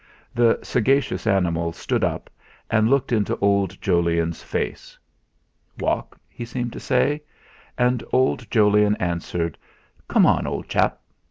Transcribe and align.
The 0.33 0.57
sagacious 0.63 1.27
animal 1.27 1.73
stood 1.73 2.03
up 2.03 2.27
and 2.71 2.89
looked 2.89 3.11
into 3.11 3.37
old 3.37 3.79
Jolyon's 3.79 4.41
face. 4.41 4.97
'Walk?' 5.79 6.17
he 6.27 6.43
seemed 6.43 6.73
to 6.73 6.79
say; 6.79 7.21
and 7.77 8.03
old 8.11 8.49
Jolyon 8.49 8.95
answered: 8.95 9.59
"Come 10.07 10.25
on, 10.25 10.47
old 10.47 10.67
chap!" 10.67 10.99